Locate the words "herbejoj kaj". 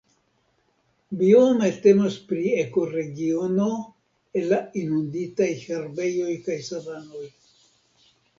5.67-6.59